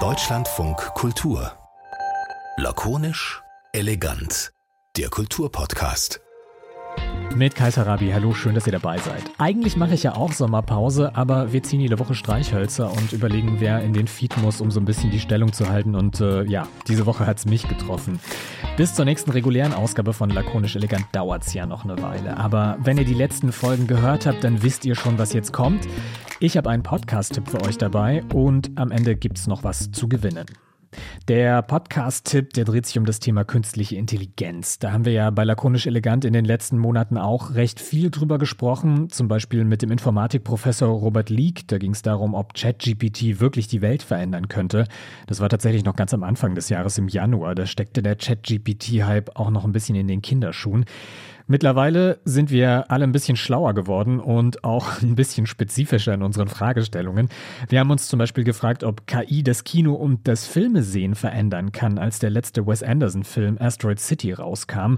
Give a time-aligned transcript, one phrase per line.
[0.00, 1.52] Deutschlandfunk Kultur.
[2.56, 4.52] Lakonisch, elegant.
[4.96, 6.22] Der Kulturpodcast.
[7.36, 9.22] Mit Kaiser Rabi, hallo, schön, dass ihr dabei seid.
[9.38, 13.80] Eigentlich mache ich ja auch Sommerpause, aber wir ziehen jede Woche Streichhölzer und überlegen, wer
[13.82, 15.94] in den Feed muss, um so ein bisschen die Stellung zu halten.
[15.94, 18.20] Und äh, ja, diese Woche hat es mich getroffen.
[18.76, 22.36] Bis zur nächsten regulären Ausgabe von Lakonisch Elegant dauert es ja noch eine Weile.
[22.36, 25.88] Aber wenn ihr die letzten Folgen gehört habt, dann wisst ihr schon, was jetzt kommt.
[26.38, 30.08] Ich habe einen Podcast-Tipp für euch dabei und am Ende gibt es noch was zu
[30.08, 30.46] gewinnen.
[31.28, 34.78] Der Podcast-Tipp, der dreht sich um das Thema künstliche Intelligenz.
[34.78, 38.38] Da haben wir ja bei Lakonisch Elegant in den letzten Monaten auch recht viel drüber
[38.38, 39.08] gesprochen.
[39.10, 41.68] Zum Beispiel mit dem Informatikprofessor Robert Leak.
[41.68, 44.86] Da ging es darum, ob ChatGPT wirklich die Welt verändern könnte.
[45.26, 47.54] Das war tatsächlich noch ganz am Anfang des Jahres im Januar.
[47.54, 50.84] Da steckte der ChatGPT-Hype auch noch ein bisschen in den Kinderschuhen.
[51.52, 56.48] Mittlerweile sind wir alle ein bisschen schlauer geworden und auch ein bisschen spezifischer in unseren
[56.48, 57.28] Fragestellungen.
[57.68, 61.98] Wir haben uns zum Beispiel gefragt, ob KI das Kino und das Filmesehen verändern kann,
[61.98, 64.94] als der letzte Wes Anderson-Film Asteroid City rauskam.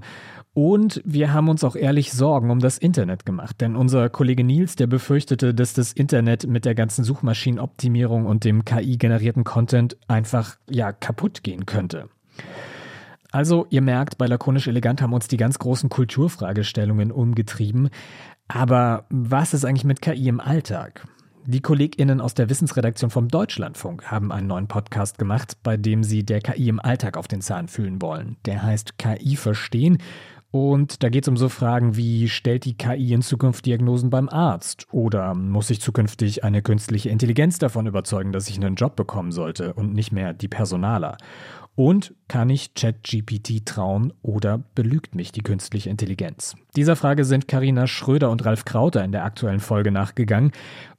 [0.52, 4.76] Und wir haben uns auch ehrlich Sorgen um das Internet gemacht, denn unser Kollege Nils,
[4.76, 10.92] der befürchtete, dass das Internet mit der ganzen Suchmaschinenoptimierung und dem KI-generierten Content einfach ja
[10.92, 12.08] kaputt gehen könnte.
[13.34, 17.88] Also, ihr merkt, bei Lakonisch Elegant haben uns die ganz großen Kulturfragestellungen umgetrieben.
[18.46, 21.04] Aber was ist eigentlich mit KI im Alltag?
[21.44, 26.22] Die KollegInnen aus der Wissensredaktion vom Deutschlandfunk haben einen neuen Podcast gemacht, bei dem sie
[26.22, 28.36] der KI im Alltag auf den Zahn fühlen wollen.
[28.46, 29.98] Der heißt KI verstehen.
[30.52, 34.28] Und da geht es um so Fragen wie, stellt die KI in Zukunft Diagnosen beim
[34.28, 34.86] Arzt?
[34.92, 39.74] Oder muss ich zukünftig eine künstliche Intelligenz davon überzeugen, dass ich einen Job bekommen sollte
[39.74, 41.16] und nicht mehr die Personaler?
[41.76, 46.54] Und kann ich ChatGPT trauen oder belügt mich die künstliche Intelligenz?
[46.76, 50.52] Dieser Frage sind Karina Schröder und Ralf Krauter in der aktuellen Folge nachgegangen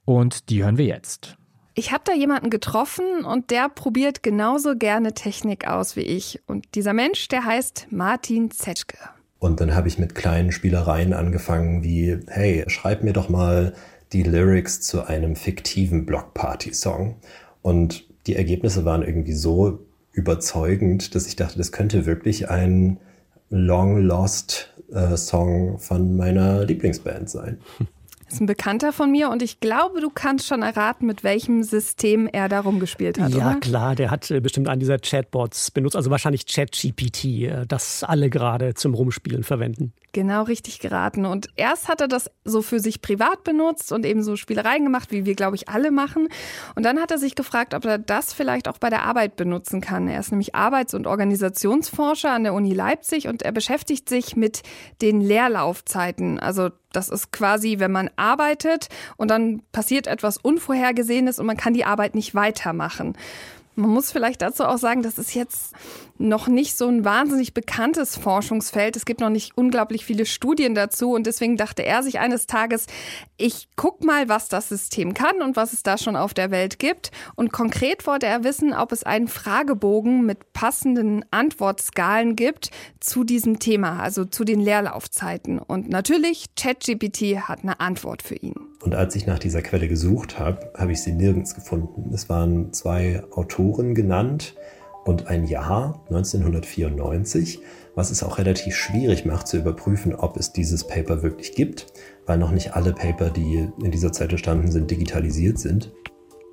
[0.04, 1.36] und die hören wir jetzt.
[1.78, 6.40] Ich habe da jemanden getroffen und der probiert genauso gerne Technik aus wie ich.
[6.46, 8.96] Und dieser Mensch, der heißt Martin Zetschke.
[9.38, 13.74] Und dann habe ich mit kleinen Spielereien angefangen wie, hey, schreib mir doch mal
[14.14, 17.16] die Lyrics zu einem fiktiven Blockparty-Song.
[17.60, 19.85] Und die Ergebnisse waren irgendwie so
[20.16, 22.98] überzeugend, dass ich dachte, das könnte wirklich ein
[23.50, 27.60] Long Lost äh, Song von meiner Lieblingsband sein.
[28.24, 31.62] Das ist ein Bekannter von mir und ich glaube, du kannst schon erraten, mit welchem
[31.62, 33.32] System er darum gespielt hat.
[33.34, 33.60] Ja, oder?
[33.60, 38.30] klar, der hat äh, bestimmt einen dieser Chatbots benutzt, also wahrscheinlich ChatGPT, äh, das alle
[38.30, 39.92] gerade zum Rumspielen verwenden.
[40.16, 41.26] Genau richtig geraten.
[41.26, 45.12] Und erst hat er das so für sich privat benutzt und eben so Spielereien gemacht,
[45.12, 46.28] wie wir, glaube ich, alle machen.
[46.74, 49.82] Und dann hat er sich gefragt, ob er das vielleicht auch bei der Arbeit benutzen
[49.82, 50.08] kann.
[50.08, 54.62] Er ist nämlich Arbeits- und Organisationsforscher an der Uni Leipzig und er beschäftigt sich mit
[55.02, 56.40] den Leerlaufzeiten.
[56.40, 58.88] Also das ist quasi, wenn man arbeitet
[59.18, 63.18] und dann passiert etwas Unvorhergesehenes und man kann die Arbeit nicht weitermachen.
[63.78, 65.74] Man muss vielleicht dazu auch sagen, das ist jetzt
[66.16, 68.96] noch nicht so ein wahnsinnig bekanntes Forschungsfeld.
[68.96, 72.86] Es gibt noch nicht unglaublich viele Studien dazu und deswegen dachte er sich eines Tages,
[73.36, 76.78] ich guck mal, was das System kann und was es da schon auf der Welt
[76.78, 77.10] gibt.
[77.34, 83.58] Und konkret wollte er wissen, ob es einen Fragebogen mit passenden Antwortskalen gibt zu diesem
[83.58, 85.58] Thema, also zu den Leerlaufzeiten.
[85.58, 88.54] Und natürlich, ChatGPT hat eine Antwort für ihn.
[88.86, 92.14] Und als ich nach dieser Quelle gesucht habe, habe ich sie nirgends gefunden.
[92.14, 94.54] Es waren zwei Autoren genannt
[95.04, 97.58] und ein Jahr 1994,
[97.96, 101.88] was es auch relativ schwierig macht zu überprüfen, ob es dieses Paper wirklich gibt,
[102.26, 105.90] weil noch nicht alle Paper, die in dieser Zeit entstanden sind, digitalisiert sind.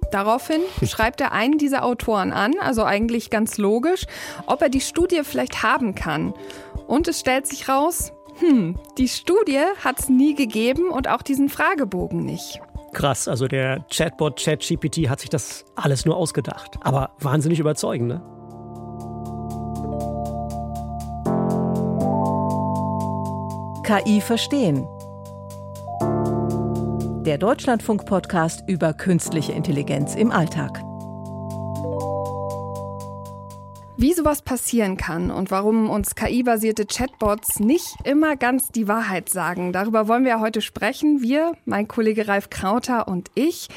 [0.09, 4.07] Daraufhin schreibt er einen dieser Autoren an, also eigentlich ganz logisch,
[4.47, 6.33] ob er die Studie vielleicht haben kann.
[6.87, 11.49] Und es stellt sich raus, hm, die Studie hat es nie gegeben und auch diesen
[11.49, 12.59] Fragebogen nicht.
[12.93, 16.77] Krass, also der Chatbot ChatGPT hat sich das alles nur ausgedacht.
[16.81, 18.21] Aber wahnsinnig überzeugend, ne?
[23.83, 24.87] KI verstehen.
[27.25, 30.83] Der Deutschlandfunk-Podcast über künstliche Intelligenz im Alltag.
[33.95, 39.71] Wie sowas passieren kann und warum uns KI-basierte Chatbots nicht immer ganz die Wahrheit sagen,
[39.71, 41.21] darüber wollen wir heute sprechen.
[41.21, 43.67] Wir, mein Kollege Ralf Krauter und ich.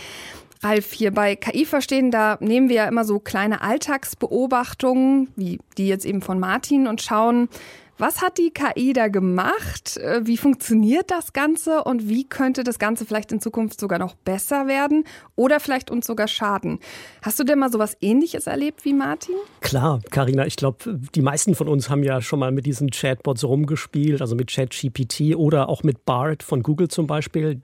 [0.62, 5.86] Ralf, hier bei KI verstehen, da nehmen wir ja immer so kleine Alltagsbeobachtungen, wie die
[5.86, 7.50] jetzt eben von Martin, und schauen,
[7.98, 9.96] Was hat die KI da gemacht?
[9.96, 14.14] Äh, wie funktioniert das Ganze und wie könnte das Ganze vielleicht in Zukunft sogar noch
[14.14, 15.04] besser werden
[15.34, 16.78] oder vielleicht uns sogar schaden?
[17.22, 19.34] Hast du denn mal sowas ähnliches erlebt wie Martin?
[19.62, 23.44] Klar, Karina, ich glaube, die meisten von uns haben ja schon mal mit diesen Chatbots
[23.44, 27.62] rumgespielt, also mit ChatGPT oder auch mit BART von Google zum Beispiel.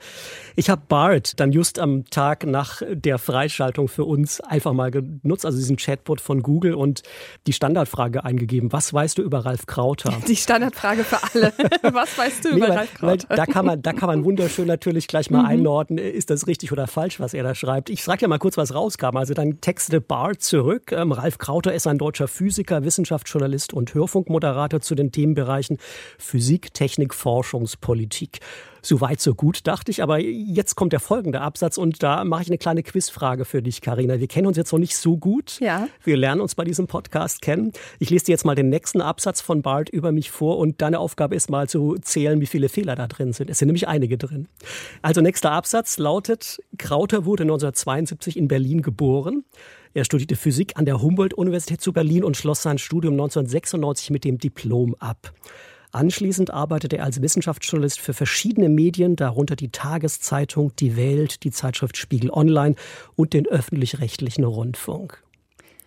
[0.57, 5.45] Ich habe BART dann just am Tag nach der Freischaltung für uns einfach mal genutzt,
[5.45, 7.03] also diesen Chatbot von Google und
[7.47, 8.73] die Standardfrage eingegeben.
[8.73, 10.22] Was weißt du über Ralf Krauter?
[10.27, 11.53] Die Standardfrage für alle.
[11.95, 15.09] Was weißt du nee, über weil, Ralf da, kann man, da kann man wunderschön natürlich
[15.09, 15.49] gleich mal mhm.
[15.49, 17.91] einordnen, ist das richtig oder falsch, was er da schreibt.
[17.91, 19.17] Ich sage ja mal kurz, was rauskam.
[19.17, 20.93] Also dann textete Bart zurück.
[20.93, 25.79] Ähm, Ralf Krauter ist ein deutscher Physiker, Wissenschaftsjournalist und Hörfunkmoderator zu den Themenbereichen
[26.19, 28.41] Physik, Technik, Forschungspolitik.
[28.85, 30.03] So weit, so gut, dachte ich.
[30.03, 33.81] Aber jetzt kommt der folgende Absatz und da mache ich eine kleine Quizfrage für dich,
[33.81, 34.19] Karina.
[34.19, 35.61] Wir kennen uns jetzt noch nicht so gut.
[35.61, 35.87] Ja.
[36.03, 37.73] Wir lernen uns bei diesem Podcast kennen.
[38.01, 40.99] Ich lese dir jetzt mal den nächsten Absatz von Bart über mich vor und deine
[40.99, 43.51] Aufgabe ist mal zu zählen, wie viele Fehler da drin sind.
[43.51, 44.49] Es sind nämlich einige drin.
[45.01, 49.45] Also nächster Absatz lautet, Krauter wurde 1972 in Berlin geboren.
[49.95, 54.39] Er studierte Physik an der Humboldt-Universität zu Berlin und schloss sein Studium 1996 mit dem
[54.39, 55.33] Diplom ab.
[55.93, 61.99] Anschließend arbeitete er als Wissenschaftsjournalist für verschiedene Medien, darunter die Tageszeitung, die Welt, die Zeitschrift
[61.99, 62.77] Spiegel Online
[63.15, 65.23] und den öffentlich-rechtlichen Rundfunk.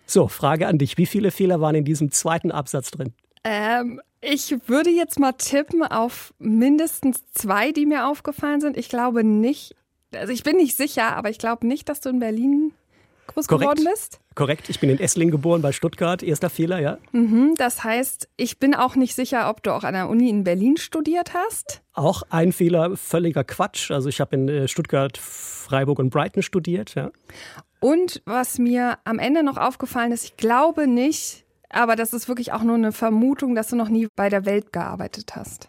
[0.06, 0.96] So, Frage an dich.
[0.96, 3.12] Wie viele Fehler waren in diesem zweiten Absatz drin?
[3.42, 8.76] Ähm, ich würde jetzt mal tippen auf mindestens zwei, die mir aufgefallen sind.
[8.76, 9.74] Ich glaube nicht,
[10.14, 12.72] also ich bin nicht sicher, aber ich glaube nicht, dass du in Berlin
[13.26, 13.76] groß Korrekt.
[13.76, 14.20] geworden bist.
[14.34, 16.22] Korrekt, ich bin in Esslingen geboren, bei Stuttgart.
[16.22, 16.98] Erster Fehler, ja.
[17.12, 20.44] Mhm, das heißt, ich bin auch nicht sicher, ob du auch an der Uni in
[20.44, 21.82] Berlin studiert hast.
[21.92, 23.90] Auch ein Fehler, völliger Quatsch.
[23.90, 27.10] Also ich habe in äh, Stuttgart, Freiburg und Brighton studiert, ja.
[27.80, 32.52] Und was mir am Ende noch aufgefallen ist, ich glaube nicht, aber das ist wirklich
[32.52, 35.68] auch nur eine Vermutung, dass du noch nie bei der Welt gearbeitet hast.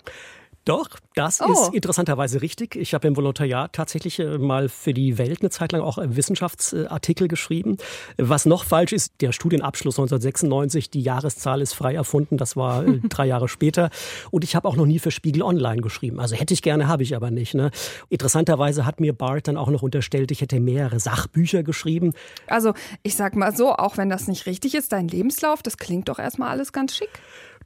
[0.68, 1.50] Doch, das Oh.
[1.52, 2.75] ist interessanterweise richtig.
[2.75, 6.16] Ich habe im Volontariat tatsächlich äh, mal für die Welt eine Zeit lang auch äh,
[6.18, 7.78] Wissenschaftsartikel geschrieben.
[8.18, 13.00] Was noch falsch ist, der Studienabschluss 1996, die Jahreszahl ist frei erfunden, das war äh,
[13.10, 13.90] drei Jahre später.
[14.30, 16.19] Und ich habe auch noch nie für Spiegel Online geschrieben.
[16.19, 17.54] Also hätte ich gerne, habe ich aber nicht.
[17.54, 17.72] Ne?
[18.10, 22.14] Interessanterweise hat mir Bart dann auch noch unterstellt, ich hätte mehrere Sachbücher geschrieben.
[22.48, 22.74] Also
[23.04, 26.19] ich sag mal so, auch wenn das nicht richtig ist, dein Lebenslauf, das klingt doch
[26.19, 27.10] erstmal alles ganz schick.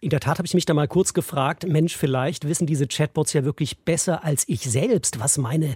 [0.03, 3.33] In der Tat habe ich mich da mal kurz gefragt, Mensch, vielleicht wissen diese Chatbots
[3.33, 5.75] ja wirklich besser als ich selbst, was meine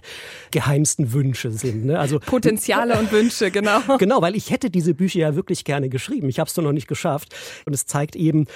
[0.50, 1.84] geheimsten Wünsche sind.
[1.86, 1.96] Ne?
[1.96, 3.80] Also Potenziale und Wünsche, genau.
[3.98, 6.28] Genau, weil ich hätte diese Bücher ja wirklich gerne geschrieben.
[6.28, 7.36] Ich habe es nur noch nicht geschafft.
[7.66, 8.46] Und es zeigt eben,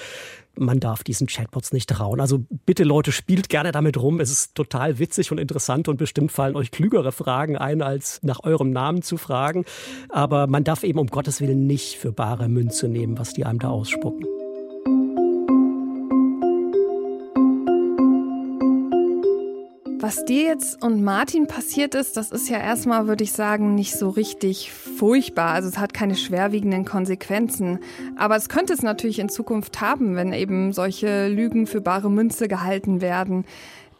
[0.57, 2.19] man darf diesen Chatbots nicht trauen.
[2.19, 4.19] Also bitte Leute, spielt gerne damit rum.
[4.19, 8.43] Es ist total witzig und interessant und bestimmt fallen euch klügere Fragen ein, als nach
[8.43, 9.63] eurem Namen zu fragen.
[10.09, 13.59] Aber man darf eben um Gottes Willen nicht für bare Münze nehmen, was die einem
[13.59, 14.40] da ausspucken.
[20.01, 23.95] Was dir jetzt und Martin passiert ist, das ist ja erstmal, würde ich sagen, nicht
[23.95, 25.49] so richtig furchtbar.
[25.49, 27.77] Also es hat keine schwerwiegenden Konsequenzen.
[28.17, 32.47] Aber es könnte es natürlich in Zukunft haben, wenn eben solche Lügen für bare Münze
[32.47, 33.45] gehalten werden.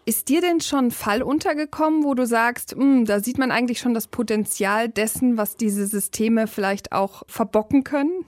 [0.03, 3.77] Ist dir denn schon ein Fall untergekommen, wo du sagst, "Hm, da sieht man eigentlich
[3.77, 8.25] schon das Potenzial dessen, was diese Systeme vielleicht auch verbocken können?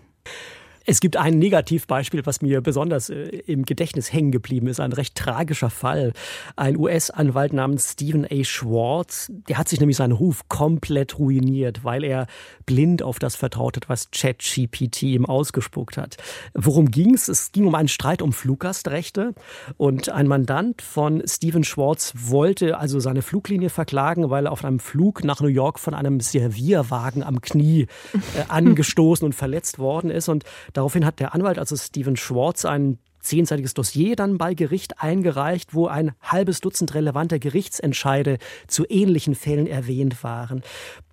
[0.86, 3.16] Es gibt ein Negativbeispiel, was mir besonders äh,
[3.48, 4.80] im Gedächtnis hängen geblieben ist.
[4.80, 6.12] Ein recht tragischer Fall.
[6.58, 8.44] Ein US-Anwalt namens Stephen A.
[8.44, 12.28] Schwartz, der hat sich nämlich seinen Ruf komplett ruiniert, weil er
[12.66, 16.18] blind auf das vertraut hat, was ChatGPT ihm ausgespuckt hat.
[16.54, 17.30] Worum ging es?
[17.30, 19.34] Es ging um einen Streit um Fluggastrechte
[19.78, 24.80] und ein Mandant von Stephen Schwartz wollte also seine Fluglinie verklagen, weil er auf einem
[24.80, 28.18] Flug nach New York von einem Servierwagen am Knie äh,
[28.50, 33.74] angestoßen und verletzt worden ist und Daraufhin hat der Anwalt, also Stephen Schwartz, ein zehnseitiges
[33.74, 38.38] Dossier dann bei Gericht eingereicht, wo ein halbes Dutzend relevanter Gerichtsentscheide
[38.68, 40.62] zu ähnlichen Fällen erwähnt waren.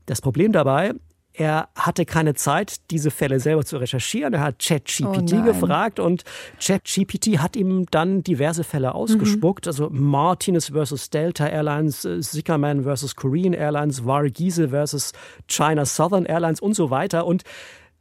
[0.06, 0.94] Das Problem dabei,
[1.32, 4.34] er hatte keine Zeit, diese Fälle selber zu recherchieren.
[4.34, 6.24] Er hat ChatGPT Oh gefragt und
[6.60, 9.68] ChatGPT hat ihm dann diverse Fälle ausgespuckt.
[9.68, 15.12] Also Martinez versus Delta Airlines, äh, Sickerman versus Korean Airlines, Varghese versus
[15.46, 17.24] China Southern Airlines und so weiter.
[17.24, 17.44] Und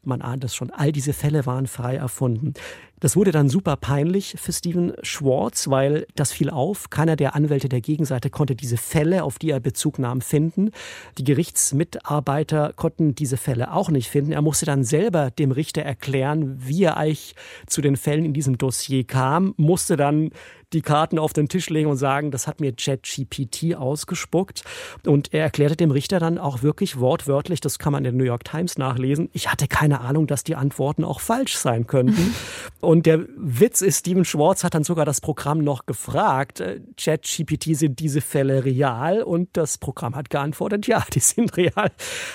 [0.03, 2.53] man ahnt es schon, all diese Fälle waren frei erfunden.
[2.99, 6.89] Das wurde dann super peinlich für Steven Schwartz, weil das fiel auf.
[6.89, 10.71] Keiner der Anwälte der Gegenseite konnte diese Fälle, auf die er Bezug nahm, finden.
[11.17, 14.33] Die Gerichtsmitarbeiter konnten diese Fälle auch nicht finden.
[14.33, 17.35] Er musste dann selber dem Richter erklären, wie er eigentlich
[17.67, 20.31] zu den Fällen in diesem Dossier kam, musste dann
[20.73, 24.63] die Karten auf den Tisch legen und sagen, das hat mir ChatGPT ausgespuckt.
[25.05, 28.23] Und er erklärte dem Richter dann auch wirklich wortwörtlich, das kann man in der New
[28.23, 32.35] York Times nachlesen, ich hatte keine Ahnung, dass die Antworten auch falsch sein könnten.
[32.81, 37.75] und der Witz ist, Steven Schwartz hat dann sogar das Programm noch gefragt, äh, ChatGPT
[37.75, 39.23] sind diese Fälle real?
[39.23, 41.91] Und das Programm hat geantwortet, ja, die sind real.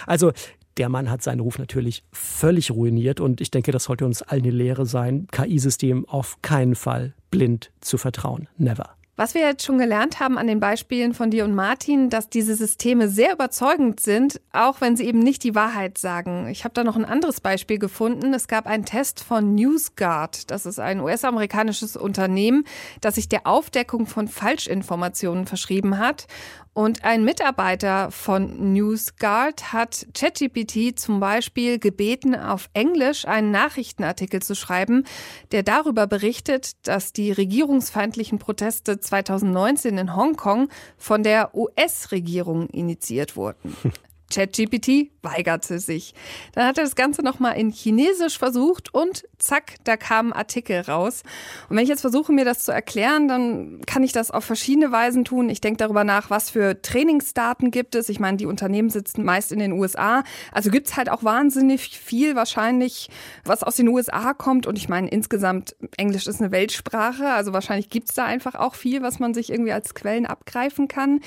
[0.07, 0.33] Also
[0.77, 4.43] der Mann hat seinen Ruf natürlich völlig ruiniert und ich denke, das sollte uns allen
[4.43, 8.49] eine Lehre sein, KI-System auf keinen Fall blind zu vertrauen.
[8.59, 8.95] Never.
[9.17, 12.55] Was wir jetzt schon gelernt haben an den Beispielen von dir und Martin, dass diese
[12.55, 16.49] Systeme sehr überzeugend sind, auch wenn sie eben nicht die Wahrheit sagen.
[16.49, 18.35] Ich habe da noch ein anderes Beispiel gefunden.
[18.35, 20.51] Es gab einen Test von NewsGuard.
[20.51, 22.65] Das ist ein US-amerikanisches Unternehmen,
[23.01, 26.27] das sich der Aufdeckung von Falschinformationen verschrieben hat.
[26.75, 34.57] Und ein Mitarbeiter von NewsGuard hat ChatGPT zum Beispiel gebeten, auf Englisch einen Nachrichtenartikel zu
[34.57, 35.05] schreiben,
[35.53, 43.77] der darüber berichtet, dass die regierungsfeindlichen Proteste 2019 in Hongkong von der US-Regierung initiiert wurden.
[44.33, 46.13] ChatGPT weigerte sich.
[46.53, 50.81] Dann hat er das Ganze nochmal in Chinesisch versucht und zack, da kam ein Artikel
[50.81, 51.23] raus.
[51.69, 54.93] Und wenn ich jetzt versuche, mir das zu erklären, dann kann ich das auf verschiedene
[54.93, 55.49] Weisen tun.
[55.49, 58.09] Ich denke darüber nach, was für Trainingsdaten gibt es.
[58.09, 60.25] Ich meine, die Unternehmen sitzen meist in den USA.
[60.53, 63.09] Also gibt es halt auch wahnsinnig viel wahrscheinlich,
[63.45, 64.67] was aus den USA kommt.
[64.67, 67.29] Und ich meine, insgesamt, Englisch ist eine Weltsprache.
[67.29, 70.89] Also wahrscheinlich gibt es da einfach auch viel, was man sich irgendwie als Quellen abgreifen
[70.89, 71.21] kann.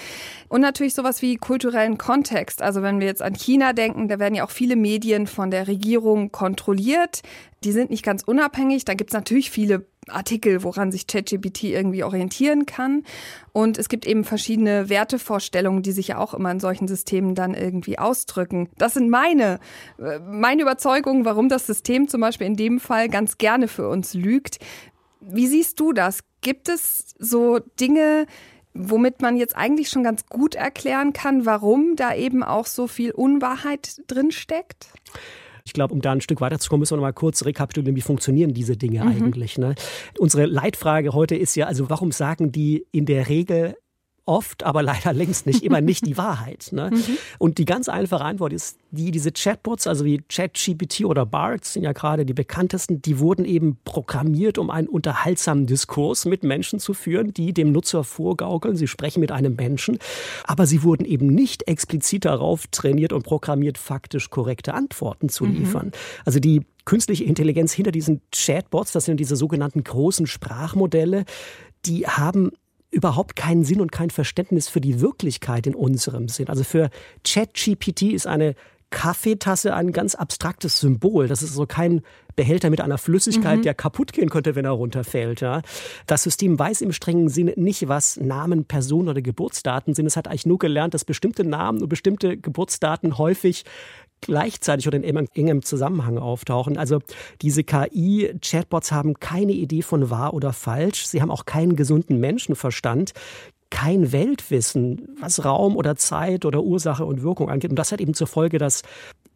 [0.50, 2.62] Und natürlich sowas wie kulturellen Kontext.
[2.62, 5.68] Also wenn wir jetzt an China denken, da werden ja auch viele Medien von der
[5.68, 7.22] Regierung kontrolliert.
[7.64, 8.86] Die sind nicht ganz unabhängig.
[8.86, 13.04] Da gibt es natürlich viele Artikel, woran sich ChatGPT irgendwie orientieren kann.
[13.52, 17.54] Und es gibt eben verschiedene Wertevorstellungen, die sich ja auch immer in solchen Systemen dann
[17.54, 18.70] irgendwie ausdrücken.
[18.78, 19.60] Das sind meine,
[20.00, 24.14] äh, meine Überzeugungen, warum das System zum Beispiel in dem Fall ganz gerne für uns
[24.14, 24.60] lügt.
[25.20, 26.20] Wie siehst du das?
[26.42, 28.28] Gibt es so Dinge,
[28.74, 33.12] womit man jetzt eigentlich schon ganz gut erklären kann, warum da eben auch so viel
[33.12, 34.88] Unwahrheit drin steckt?
[35.68, 38.54] Ich glaube, um da ein Stück weiterzukommen, müssen wir noch mal kurz rekapitulieren, wie funktionieren
[38.54, 39.10] diese Dinge mhm.
[39.10, 39.58] eigentlich.
[39.58, 39.76] Ne?
[40.18, 43.76] Unsere Leitfrage heute ist ja, also warum sagen die in der Regel
[44.28, 46.70] oft, aber leider längst nicht immer nicht die Wahrheit.
[46.72, 46.92] Ne?
[46.94, 47.18] Mhm.
[47.40, 51.84] Und die ganz einfache Antwort ist, die, diese Chatbots, also wie ChatGPT oder BART, sind
[51.84, 56.94] ja gerade die bekanntesten, die wurden eben programmiert, um einen unterhaltsamen Diskurs mit Menschen zu
[56.94, 59.98] führen, die dem Nutzer vorgaukeln, sie sprechen mit einem Menschen,
[60.44, 65.56] aber sie wurden eben nicht explizit darauf trainiert und programmiert, faktisch korrekte Antworten zu mhm.
[65.58, 65.86] liefern.
[65.88, 65.92] Mhm.
[66.26, 71.26] Also die künstliche Intelligenz hinter diesen Chatbots, das sind diese sogenannten großen Sprachmodelle,
[71.86, 72.52] die haben
[72.91, 76.48] überhaupt keinen Sinn und kein Verständnis für die Wirklichkeit in unserem Sinn.
[76.48, 76.89] Also für
[77.24, 78.56] ChatGPT ist eine
[78.89, 81.27] Kaffeetasse ein ganz abstraktes Symbol.
[81.27, 82.01] Das ist so kein
[82.38, 83.63] Behälter mit einer Flüssigkeit, mhm.
[83.63, 85.41] der kaputt gehen könnte, wenn er runterfällt.
[85.41, 85.62] Ja.
[86.06, 90.06] Das System weiß im strengen Sinne nicht, was Namen, Personen oder Geburtsdaten sind.
[90.06, 93.65] Es hat eigentlich nur gelernt, dass bestimmte Namen und bestimmte Geburtsdaten häufig
[94.22, 96.78] gleichzeitig oder in engem Zusammenhang auftauchen.
[96.78, 97.00] Also
[97.42, 101.06] diese KI-Chatbots haben keine Idee von wahr oder falsch.
[101.06, 103.14] Sie haben auch keinen gesunden Menschenverstand
[103.70, 107.70] kein Weltwissen, was Raum oder Zeit oder Ursache und Wirkung angeht.
[107.70, 108.84] Und das hat eben zur Folge, dass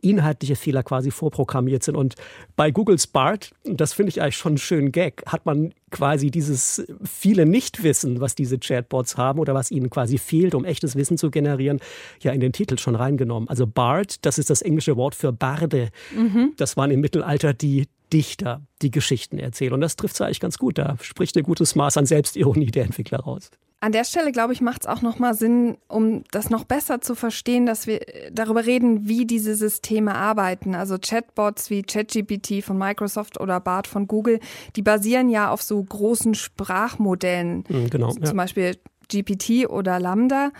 [0.01, 1.95] inhaltliche Fehler quasi vorprogrammiert sind.
[1.95, 2.15] Und
[2.55, 6.85] bei Googles BART, das finde ich eigentlich schon einen schönen Gag, hat man quasi dieses
[7.03, 11.29] viele Nichtwissen, was diese Chatbots haben oder was ihnen quasi fehlt, um echtes Wissen zu
[11.29, 11.79] generieren,
[12.21, 13.49] ja in den Titel schon reingenommen.
[13.49, 15.89] Also BART, das ist das englische Wort für Barde.
[16.15, 16.53] Mhm.
[16.57, 19.73] Das waren im Mittelalter die Dichter, die Geschichten erzählen.
[19.73, 20.77] Und das trifft es eigentlich ganz gut.
[20.77, 23.51] Da spricht ein gutes Maß an Selbstironie der Entwickler raus.
[23.83, 27.15] An der Stelle, glaube ich, macht es auch nochmal Sinn, um das noch besser zu
[27.15, 27.99] verstehen, dass wir
[28.31, 30.75] darüber reden, wie diese Systeme arbeiten.
[30.75, 34.39] Also Chatbots wie ChatGPT von Microsoft oder BART von Google,
[34.75, 37.63] die basieren ja auf so großen Sprachmodellen.
[37.67, 38.11] Mhm, genau.
[38.11, 38.33] Zum ja.
[38.33, 38.77] Beispiel
[39.09, 40.51] GPT oder Lambda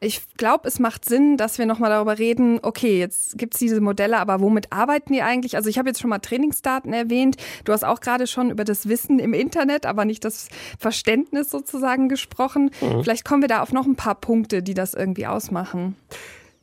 [0.00, 3.80] ich glaube, es macht Sinn, dass wir nochmal darüber reden, okay, jetzt gibt es diese
[3.80, 5.56] Modelle, aber womit arbeiten die eigentlich?
[5.56, 7.36] Also ich habe jetzt schon mal Trainingsdaten erwähnt.
[7.64, 12.08] Du hast auch gerade schon über das Wissen im Internet, aber nicht das Verständnis sozusagen
[12.08, 12.70] gesprochen.
[12.80, 13.02] Mhm.
[13.02, 15.96] Vielleicht kommen wir da auf noch ein paar Punkte, die das irgendwie ausmachen.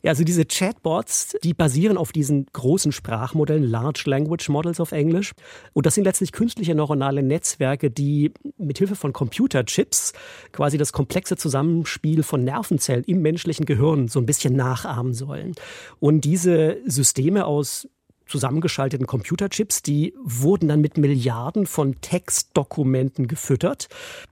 [0.06, 5.32] Ja, also diese Chatbots, die basieren auf diesen großen Sprachmodellen, Large Language Models auf Englisch.
[5.72, 10.12] Und das sind letztlich künstliche neuronale Netzwerke, die mithilfe von Computerchips
[10.52, 15.56] quasi das komplexe Zusammenspiel von Nervenzellen im menschlichen Gehirn so ein bisschen nachahmen sollen.
[15.98, 17.88] Und diese Systeme aus
[18.26, 23.88] zusammengeschalteten Computerchips, die wurden dann mit Milliarden von Textdokumenten gefüttert.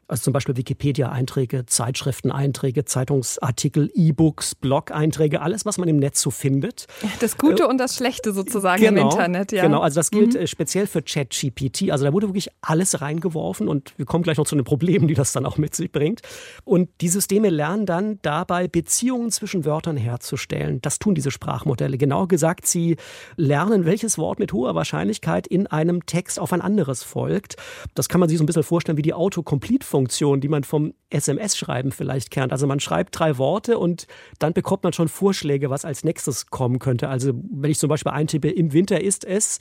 [0.06, 6.86] Also zum Beispiel Wikipedia-Einträge, Zeitschriften-Einträge, Zeitungsartikel, E-Books, Blog-Einträge, alles, was man im Netz so findet.
[7.20, 9.62] Das Gute äh, und das Schlechte sozusagen genau, im Internet, ja.
[9.62, 10.40] Genau, also das gilt mhm.
[10.40, 11.90] Äh, speziell für ChatGPT.
[11.90, 15.14] Also da wurde wirklich alles reingeworfen und wir kommen gleich noch zu den Problemen, die
[15.14, 16.20] das dann auch mit sich bringt.
[16.64, 20.82] Und die Systeme lernen dann dabei, Beziehungen zwischen Wörtern herzustellen.
[20.82, 21.96] Das tun diese Sprachmodelle.
[21.96, 22.96] Genau gesagt, sie
[23.36, 27.56] lernen, welches Wort mit hoher Wahrscheinlichkeit in einem Text auf ein anderes folgt.
[27.94, 31.92] Das kann man sich so ein bisschen vorstellen wie die Autocomplete-Funktion, die man vom SMS-Schreiben
[31.92, 32.52] vielleicht kennt.
[32.52, 34.06] Also man schreibt drei Worte und
[34.38, 37.08] dann bekommt man schon Vorschläge, was als nächstes kommen könnte.
[37.08, 39.58] Also wenn ich zum Beispiel eintippe, im Winter ist es,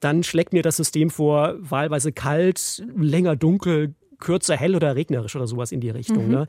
[0.00, 5.46] dann schlägt mir das System vor, wahlweise kalt, länger dunkel, kürzer hell oder regnerisch oder
[5.46, 6.26] sowas in die Richtung.
[6.26, 6.32] Mhm.
[6.32, 6.46] Ne?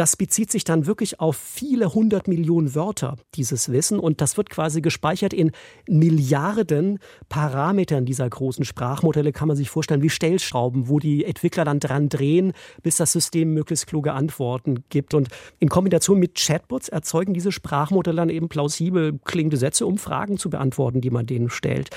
[0.00, 3.98] Das bezieht sich dann wirklich auf viele hundert Millionen Wörter, dieses Wissen.
[3.98, 5.50] Und das wird quasi gespeichert in
[5.90, 11.80] Milliarden Parametern dieser großen Sprachmodelle, kann man sich vorstellen, wie Stellschrauben, wo die Entwickler dann
[11.80, 15.12] dran drehen, bis das System möglichst kluge Antworten gibt.
[15.12, 15.28] Und
[15.58, 20.48] in Kombination mit Chatbots erzeugen diese Sprachmodelle dann eben plausibel klingende Sätze, um Fragen zu
[20.48, 21.90] beantworten, die man denen stellt.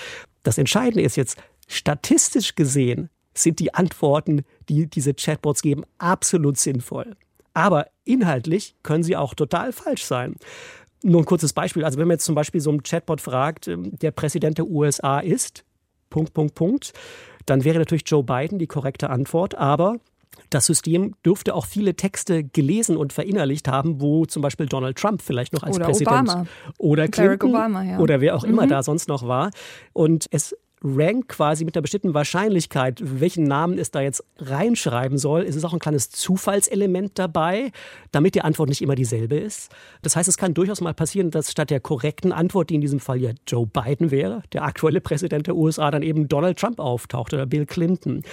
[0.43, 1.37] Das Entscheidende ist jetzt,
[1.69, 7.15] statistisch gesehen sind die Antworten, die diese Chatbots geben, absolut sinnvoll.
[7.53, 10.35] Aber inhaltlich können sie auch total falsch sein.
[11.03, 11.83] Nur ein kurzes Beispiel.
[11.83, 15.19] Also wenn man jetzt zum Beispiel so einen Chatbot fragt, ähm, der Präsident der USA
[15.19, 15.65] ist,
[16.09, 16.93] Punkt, Punkt, Punkt,
[17.45, 19.55] dann wäre natürlich Joe Biden die korrekte Antwort.
[19.55, 19.97] Aber
[20.49, 25.21] das System dürfte auch viele Texte gelesen und verinnerlicht haben, wo zum Beispiel Donald Trump
[25.21, 26.45] vielleicht noch als oder Präsident Obama.
[26.77, 27.99] oder Clinton Obama, ja.
[27.99, 28.69] oder wer auch immer mhm.
[28.69, 29.51] da sonst noch war.
[29.93, 35.43] Und es rankt quasi mit einer bestimmten Wahrscheinlichkeit, welchen Namen es da jetzt reinschreiben soll.
[35.43, 37.71] Es ist auch ein kleines Zufallselement dabei,
[38.11, 39.71] damit die Antwort nicht immer dieselbe ist.
[40.01, 42.99] Das heißt, es kann durchaus mal passieren, dass statt der korrekten Antwort, die in diesem
[42.99, 47.33] Fall ja Joe Biden wäre, der aktuelle Präsident der USA, dann eben Donald Trump auftaucht
[47.33, 48.23] oder Bill Clinton.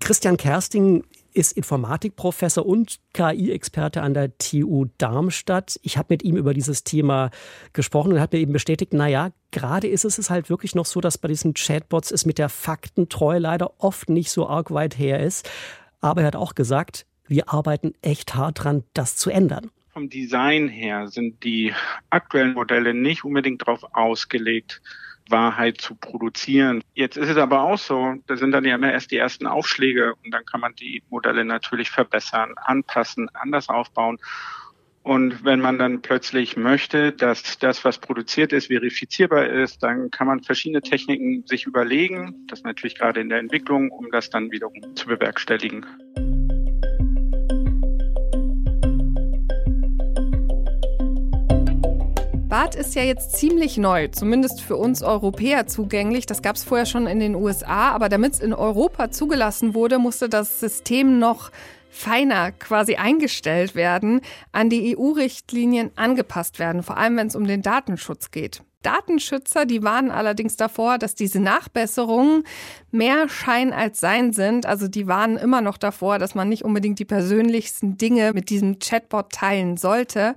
[0.00, 1.04] Christian Kersting
[1.38, 5.78] ist Informatikprofessor und KI-Experte an der TU Darmstadt.
[5.84, 7.30] Ich habe mit ihm über dieses Thema
[7.72, 11.16] gesprochen und hat mir eben bestätigt, naja, gerade ist es, halt wirklich noch so, dass
[11.16, 15.48] bei diesen Chatbots es mit der Faktentreue leider oft nicht so arg weit her ist.
[16.00, 19.70] Aber er hat auch gesagt, wir arbeiten echt hart dran, das zu ändern.
[19.92, 21.72] Vom Design her sind die
[22.10, 24.82] aktuellen Modelle nicht unbedingt darauf ausgelegt,
[25.30, 26.82] Wahrheit zu produzieren.
[26.94, 30.14] Jetzt ist es aber auch so, da sind dann ja immer erst die ersten Aufschläge
[30.24, 34.18] und dann kann man die Modelle natürlich verbessern, anpassen, anders aufbauen.
[35.02, 40.26] Und wenn man dann plötzlich möchte, dass das, was produziert ist, verifizierbar ist, dann kann
[40.26, 44.94] man verschiedene Techniken sich überlegen, das natürlich gerade in der Entwicklung, um das dann wiederum
[44.96, 45.86] zu bewerkstelligen.
[52.48, 56.24] BART ist ja jetzt ziemlich neu, zumindest für uns Europäer zugänglich.
[56.24, 59.98] Das gab es vorher schon in den USA, aber damit es in Europa zugelassen wurde,
[59.98, 61.50] musste das System noch
[61.90, 67.60] feiner quasi eingestellt werden, an die EU-Richtlinien angepasst werden, vor allem wenn es um den
[67.60, 68.62] Datenschutz geht.
[68.82, 72.44] Datenschützer, die warnen allerdings davor, dass diese Nachbesserungen
[72.90, 74.66] mehr Schein als Sein sind.
[74.66, 78.78] Also die warnen immer noch davor, dass man nicht unbedingt die persönlichsten Dinge mit diesem
[78.78, 80.36] Chatbot teilen sollte.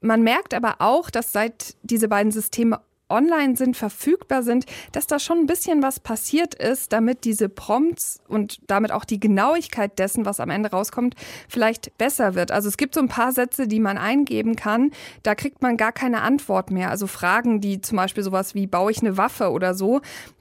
[0.00, 5.18] Man merkt aber auch, dass seit diese beiden Systeme online sind, verfügbar sind, dass da
[5.18, 10.24] schon ein bisschen was passiert ist, damit diese Prompts und damit auch die Genauigkeit dessen,
[10.24, 11.14] was am Ende rauskommt,
[11.48, 12.50] vielleicht besser wird.
[12.50, 14.90] Also es gibt so ein paar Sätze, die man eingeben kann,
[15.22, 16.90] da kriegt man gar keine Antwort mehr.
[16.90, 20.00] Also Fragen, die zum Beispiel sowas wie, baue ich eine Waffe oder so,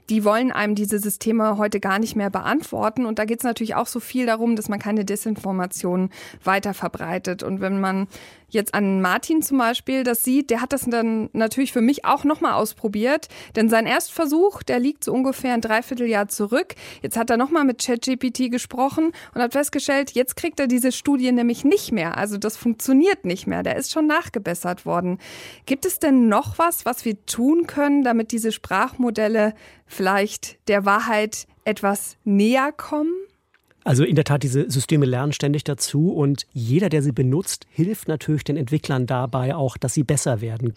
[0.10, 3.06] die wollen einem diese Systeme heute gar nicht mehr beantworten.
[3.06, 6.10] Und da geht es natürlich auch so viel darum, dass man keine Desinformation
[6.44, 7.44] weiter verbreitet.
[7.44, 8.08] Und wenn man
[8.50, 12.24] jetzt an Martin zum Beispiel das sieht, der hat das dann natürlich für mich auch
[12.24, 13.28] nochmal ausprobiert.
[13.56, 16.76] Denn sein Erstversuch, der liegt so ungefähr ein Dreivierteljahr zurück.
[17.02, 21.32] Jetzt hat er nochmal mit ChatGPT gesprochen und hat festgestellt, jetzt kriegt er diese Studie
[21.32, 22.18] nämlich nicht mehr.
[22.18, 23.64] Also das funktioniert nicht mehr.
[23.64, 25.20] Der ist schon nachgebessert worden.
[25.66, 29.54] Gibt es denn noch was, was wir tun können, damit diese Sprachmodelle
[29.86, 33.14] vielleicht der Wahrheit etwas näher kommen?
[33.84, 38.08] Also in der Tat, diese Systeme lernen ständig dazu und jeder, der sie benutzt, hilft
[38.08, 40.74] natürlich den Entwicklern dabei auch, dass sie besser werden.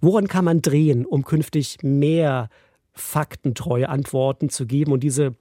[0.00, 2.48] Woran kann man drehen, um künftig mehr
[2.92, 5.34] faktentreue Antworten zu geben und diese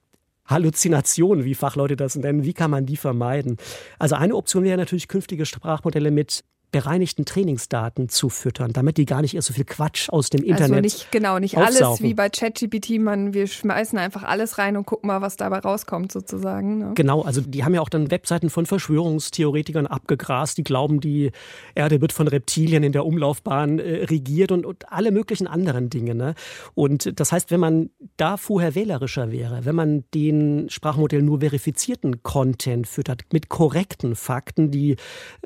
[0.46, 3.58] Halluzinationen, wie Fachleute das nennen, wie kann man die vermeiden?
[3.98, 6.44] Also eine Option wäre natürlich künftige Sprachmodelle mit
[6.76, 10.72] bereinigten Trainingsdaten zu füttern, damit die gar nicht erst so viel Quatsch aus dem Internet.
[10.72, 11.86] Also nicht, genau, nicht aufsaugen.
[11.86, 15.60] alles wie bei ChatGPT, man, wir schmeißen einfach alles rein und gucken mal, was dabei
[15.60, 16.80] rauskommt, sozusagen.
[16.80, 16.92] Ne?
[16.96, 21.32] Genau, also die haben ja auch dann Webseiten von Verschwörungstheoretikern abgegrast, die glauben, die
[21.76, 26.14] Erde wird von Reptilien in der Umlaufbahn äh, regiert und, und alle möglichen anderen Dinge.
[26.14, 26.36] Ne?
[26.74, 32.22] Und das heißt, wenn man da vorher wählerischer wäre, wenn man den Sprachmodell nur verifizierten
[32.22, 34.98] Content füttert, mit korrekten Fakten, die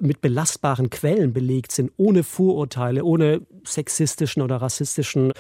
[0.02, 5.32] mit belastbaren Quellen belegt sind, ohne Vorurteile, ohne sexistischen oder rassistischen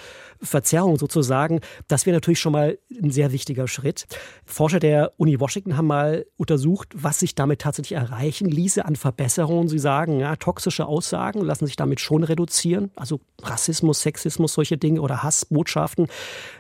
[0.42, 4.08] Verzerrungen sozusagen, das wäre natürlich schon mal ein sehr wichtiger Schritt.
[4.46, 9.68] Forscher der Uni Washington haben mal untersucht, was sich damit tatsächlich erreichen ließe an Verbesserungen.
[9.68, 15.02] Sie sagen, ja, toxische Aussagen lassen sich damit schon reduzieren, also Rassismus, Sexismus, solche Dinge
[15.02, 16.08] oder Hassbotschaften.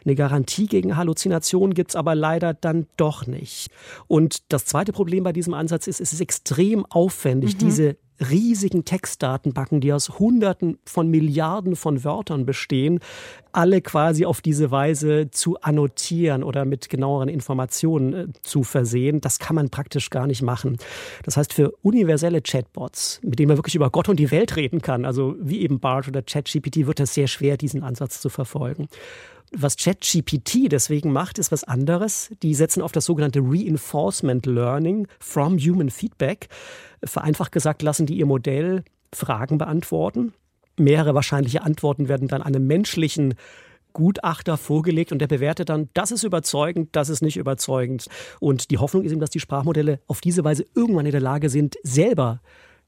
[0.05, 3.69] Eine Garantie gegen Halluzinationen gibt es aber leider dann doch nicht.
[4.07, 7.59] Und das zweite Problem bei diesem Ansatz ist, es ist extrem aufwendig, mhm.
[7.59, 12.99] diese riesigen Textdatenbanken, die aus Hunderten von Milliarden von Wörtern bestehen,
[13.51, 19.21] alle quasi auf diese Weise zu annotieren oder mit genaueren Informationen äh, zu versehen.
[19.21, 20.77] Das kann man praktisch gar nicht machen.
[21.23, 24.81] Das heißt, für universelle Chatbots, mit denen man wirklich über Gott und die Welt reden
[24.81, 28.87] kann, also wie eben BART oder ChatGPT, wird es sehr schwer, diesen Ansatz zu verfolgen.
[29.51, 32.29] Was ChatGPT deswegen macht, ist was anderes.
[32.43, 36.49] Die setzen auf das sogenannte Reinforcement Learning from Human Feedback.
[37.03, 38.83] Vereinfacht gesagt lassen die ihr Modell
[39.13, 40.33] Fragen beantworten.
[40.77, 43.33] Mehrere wahrscheinliche Antworten werden dann einem menschlichen
[43.93, 48.07] Gutachter vorgelegt und der bewertet dann, das ist überzeugend, das ist nicht überzeugend.
[48.39, 51.49] Und die Hoffnung ist eben, dass die Sprachmodelle auf diese Weise irgendwann in der Lage
[51.49, 52.41] sind, selber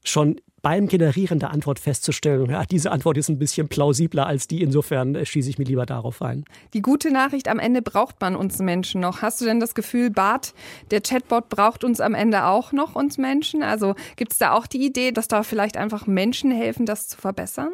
[0.04, 4.62] schon beim Generieren der Antwort festzustellen, ja, diese Antwort ist ein bisschen plausibler als die,
[4.62, 6.44] insofern äh, schieße ich mir lieber darauf ein.
[6.72, 9.22] Die gute Nachricht, am Ende braucht man uns Menschen noch.
[9.22, 10.54] Hast du denn das Gefühl, Bart,
[10.90, 13.62] der Chatbot braucht uns am Ende auch noch, uns Menschen?
[13.62, 17.18] Also gibt es da auch die Idee, dass da vielleicht einfach Menschen helfen, das zu
[17.18, 17.72] verbessern?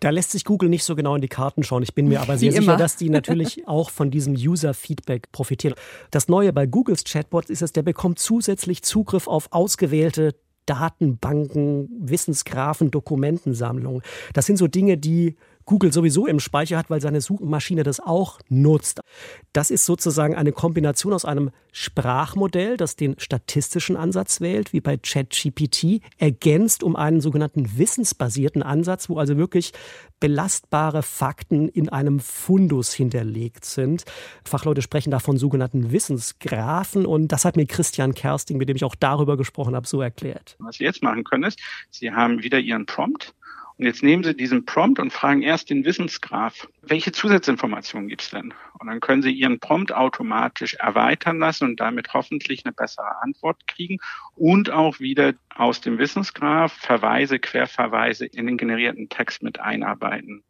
[0.00, 1.82] Da lässt sich Google nicht so genau in die Karten schauen.
[1.82, 5.74] Ich bin mir aber sehr sicher, dass die natürlich auch von diesem User-Feedback profitieren.
[6.10, 10.34] Das Neue bei Googles Chatbot ist, dass der bekommt zusätzlich Zugriff auf ausgewählte
[10.66, 14.02] Datenbanken, Wissensgrafen, Dokumentensammlungen.
[14.32, 18.38] Das sind so Dinge, die Google sowieso im Speicher hat, weil seine Suchmaschine das auch
[18.48, 19.00] nutzt.
[19.52, 24.96] Das ist sozusagen eine Kombination aus einem Sprachmodell, das den statistischen Ansatz wählt, wie bei
[24.96, 29.72] ChatGPT, ergänzt um einen sogenannten wissensbasierten Ansatz, wo also wirklich
[30.20, 34.04] belastbare Fakten in einem Fundus hinterlegt sind.
[34.44, 38.84] Fachleute sprechen da von sogenannten Wissensgrafen und das hat mir Christian Kersting, mit dem ich
[38.84, 40.56] auch darüber gesprochen habe, so erklärt.
[40.60, 43.34] Was Sie jetzt machen können, ist, Sie haben wieder Ihren Prompt
[43.76, 48.30] und jetzt nehmen Sie diesen Prompt und fragen erst den Wissensgraph, welche Zusatzinformationen gibt es
[48.30, 48.54] denn?
[48.78, 53.66] Und dann können Sie Ihren Prompt automatisch erweitern lassen und damit hoffentlich eine bessere Antwort
[53.66, 53.98] kriegen
[54.36, 60.44] und auch wieder aus dem Wissensgraph Verweise, Querverweise in den generierten Text mit einarbeiten.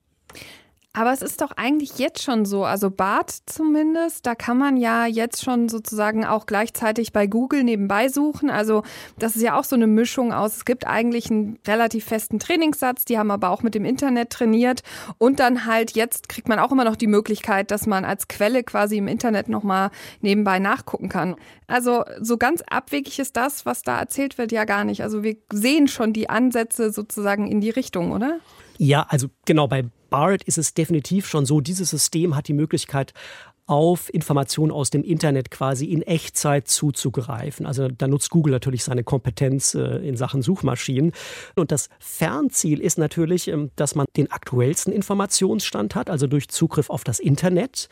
[0.96, 5.06] Aber es ist doch eigentlich jetzt schon so, also Bart zumindest, da kann man ja
[5.06, 8.48] jetzt schon sozusagen auch gleichzeitig bei Google nebenbei suchen.
[8.48, 8.84] Also
[9.18, 13.04] das ist ja auch so eine Mischung aus, es gibt eigentlich einen relativ festen Trainingssatz,
[13.04, 14.82] die haben aber auch mit dem Internet trainiert
[15.18, 18.62] und dann halt jetzt kriegt man auch immer noch die Möglichkeit, dass man als Quelle
[18.62, 21.34] quasi im Internet nochmal nebenbei nachgucken kann.
[21.66, 25.02] Also so ganz abwegig ist das, was da erzählt wird, ja gar nicht.
[25.02, 28.38] Also wir sehen schon die Ansätze sozusagen in die Richtung, oder?
[28.78, 33.14] Ja, also genau, bei BART ist es definitiv schon so, dieses System hat die Möglichkeit,
[33.66, 37.66] auf Informationen aus dem Internet quasi in Echtzeit zuzugreifen.
[37.66, 41.10] Also da nutzt Google natürlich seine Kompetenz äh, in Sachen Suchmaschinen.
[41.56, 46.90] Und das Fernziel ist natürlich, ähm, dass man den aktuellsten Informationsstand hat, also durch Zugriff
[46.90, 47.88] auf das Internet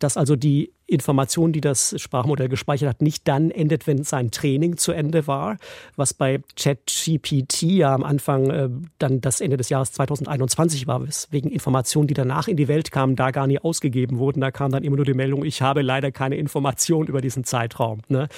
[0.00, 4.76] dass also die Information, die das Sprachmodell gespeichert hat, nicht dann endet, wenn sein Training
[4.76, 5.56] zu Ende war,
[5.96, 11.50] was bei ChatGPT ja am Anfang äh, dann das Ende des Jahres 2021 war, weswegen
[11.50, 14.40] Informationen, die danach in die Welt kamen, da gar nie ausgegeben wurden.
[14.40, 18.00] Da kam dann immer nur die Meldung, ich habe leider keine Information über diesen Zeitraum.
[18.08, 18.28] Ne?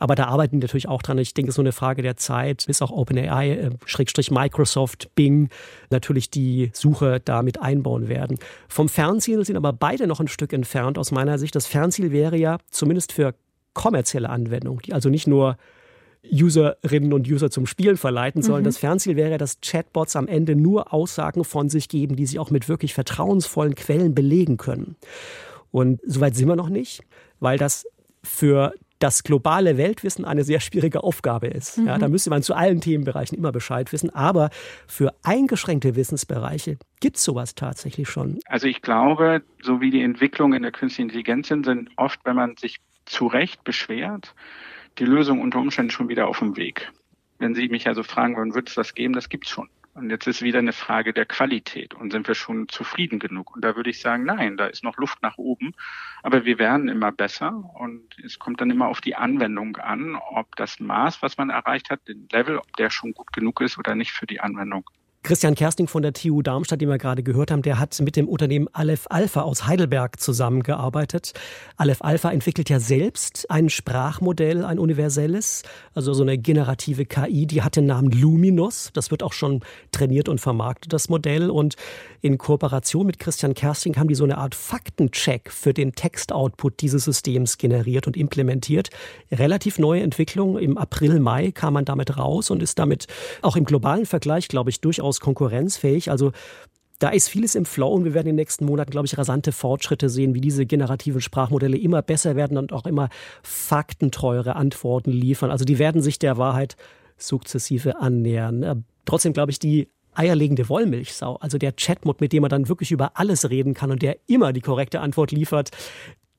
[0.00, 1.18] Aber da arbeiten die natürlich auch dran.
[1.18, 5.14] Ich denke, es ist so eine Frage der Zeit, bis auch OpenAI, äh, Schrägstrich Microsoft,
[5.14, 5.50] Bing
[5.90, 8.38] natürlich die Suche damit einbauen werden.
[8.66, 11.54] Vom Fernziel sind aber beide noch ein Stück entfernt aus meiner Sicht.
[11.54, 13.34] Das Fernziel wäre ja zumindest für
[13.74, 15.56] kommerzielle Anwendungen, die also nicht nur
[16.30, 18.62] Userinnen und User zum Spielen verleiten sollen.
[18.62, 18.66] Mhm.
[18.66, 22.50] Das Fernziel wäre, dass Chatbots am Ende nur Aussagen von sich geben, die sie auch
[22.50, 24.96] mit wirklich vertrauensvollen Quellen belegen können.
[25.72, 27.02] Und soweit sind wir noch nicht,
[27.40, 27.86] weil das
[28.22, 31.78] für das globale Weltwissen eine sehr schwierige Aufgabe ist.
[31.78, 31.86] Mhm.
[31.86, 34.10] Ja, da müsste man zu allen Themenbereichen immer Bescheid wissen.
[34.10, 34.50] Aber
[34.86, 38.38] für eingeschränkte Wissensbereiche gibt es sowas tatsächlich schon.
[38.46, 42.36] Also ich glaube, so wie die Entwicklungen in der künstlichen Intelligenz sind, sind oft, wenn
[42.36, 44.34] man sich zu Recht beschwert,
[44.98, 46.92] die Lösungen unter Umständen schon wieder auf dem Weg.
[47.38, 49.68] wenn Sie mich also fragen würden, wird es das geben, das gibt's schon.
[49.94, 51.92] Und jetzt ist wieder eine Frage der Qualität.
[51.92, 53.54] Und sind wir schon zufrieden genug?
[53.54, 55.74] Und da würde ich sagen, nein, da ist noch Luft nach oben.
[56.22, 57.52] Aber wir werden immer besser.
[57.74, 61.90] Und es kommt dann immer auf die Anwendung an, ob das Maß, was man erreicht
[61.90, 64.88] hat, den Level, ob der schon gut genug ist oder nicht für die Anwendung.
[65.24, 68.28] Christian Kersting von der TU Darmstadt, den wir gerade gehört haben, der hat mit dem
[68.28, 71.32] Unternehmen Aleph Alpha aus Heidelberg zusammengearbeitet.
[71.76, 75.62] Aleph Alpha entwickelt ja selbst ein Sprachmodell, ein universelles,
[75.94, 78.90] also so eine generative KI, die hat den Namen Luminos.
[78.94, 79.60] Das wird auch schon
[79.92, 81.50] trainiert und vermarktet, das Modell.
[81.50, 81.76] Und
[82.20, 87.04] in Kooperation mit Christian Kersting haben die so eine Art Faktencheck für den Textoutput dieses
[87.04, 88.90] Systems generiert und implementiert.
[89.30, 90.58] Relativ neue Entwicklung.
[90.58, 93.06] Im April, Mai kam man damit raus und ist damit
[93.40, 96.10] auch im globalen Vergleich, glaube ich, durchaus durchaus konkurrenzfähig.
[96.10, 96.32] Also
[96.98, 99.50] da ist vieles im Flow und wir werden in den nächsten Monaten, glaube ich, rasante
[99.50, 103.08] Fortschritte sehen, wie diese generativen Sprachmodelle immer besser werden und auch immer
[103.42, 105.50] faktentreuere Antworten liefern.
[105.50, 106.76] Also die werden sich der Wahrheit
[107.16, 108.62] sukzessive annähern.
[108.62, 112.92] Äh, trotzdem glaube ich, die eierlegende Wollmilchsau, also der Chatbot, mit dem man dann wirklich
[112.92, 115.70] über alles reden kann und der immer die korrekte Antwort liefert,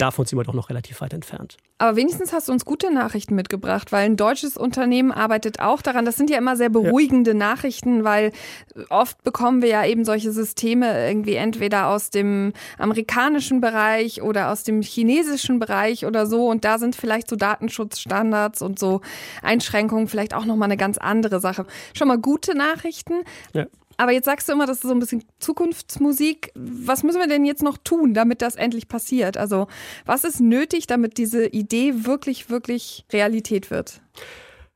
[0.03, 1.57] davon sind wir doch noch relativ weit entfernt.
[1.77, 6.03] Aber wenigstens hast du uns gute Nachrichten mitgebracht, weil ein deutsches Unternehmen arbeitet auch daran.
[6.05, 7.37] Das sind ja immer sehr beruhigende ja.
[7.37, 8.31] Nachrichten, weil
[8.89, 14.63] oft bekommen wir ja eben solche Systeme irgendwie entweder aus dem amerikanischen Bereich oder aus
[14.63, 16.47] dem chinesischen Bereich oder so.
[16.47, 18.99] Und da sind vielleicht so Datenschutzstandards und so
[19.41, 21.65] Einschränkungen vielleicht auch nochmal eine ganz andere Sache.
[21.93, 23.23] Schon mal gute Nachrichten.
[23.53, 23.67] Ja.
[24.03, 26.51] Aber jetzt sagst du immer, das ist so ein bisschen Zukunftsmusik.
[26.55, 29.37] Was müssen wir denn jetzt noch tun, damit das endlich passiert?
[29.37, 29.67] Also
[30.05, 34.01] was ist nötig, damit diese Idee wirklich, wirklich Realität wird?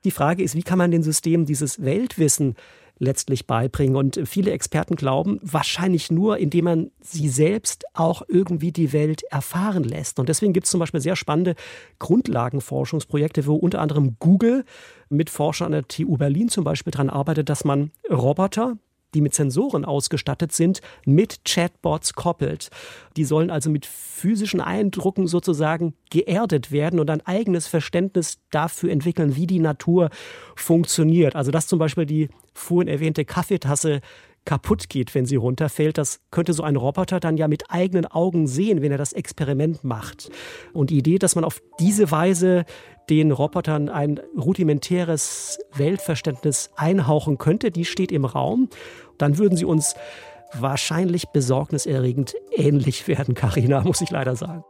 [0.06, 2.56] Die Frage ist, wie kann man den Systemen dieses Weltwissen
[3.00, 3.96] letztlich beibringen.
[3.96, 9.84] Und viele Experten glauben, wahrscheinlich nur, indem man sie selbst auch irgendwie die Welt erfahren
[9.84, 10.20] lässt.
[10.20, 11.56] Und deswegen gibt es zum Beispiel sehr spannende
[12.00, 14.66] Grundlagenforschungsprojekte, wo unter anderem Google
[15.10, 18.78] mit Forschern an der TU Berlin zum Beispiel daran arbeitet, dass man Roboter,
[19.14, 22.70] die mit Sensoren ausgestattet sind, mit Chatbots koppelt.
[23.16, 29.36] Die sollen also mit physischen Eindrücken sozusagen geerdet werden und ein eigenes Verständnis dafür entwickeln,
[29.36, 30.10] wie die Natur
[30.56, 31.36] funktioniert.
[31.36, 34.02] Also dass zum Beispiel die vorhin erwähnte Kaffeetasse
[34.48, 35.98] kaputt geht, wenn sie runterfällt.
[35.98, 39.84] Das könnte so ein Roboter dann ja mit eigenen Augen sehen, wenn er das Experiment
[39.84, 40.32] macht.
[40.74, 42.66] Und die Idee, dass man auf diese Weise
[43.10, 48.70] den Robotern ein rudimentäres Weltverständnis einhauchen könnte, die steht im Raum.
[49.18, 49.96] Dann würden sie uns
[50.54, 54.64] wahrscheinlich besorgniserregend ähnlich werden, Karina, muss ich leider sagen.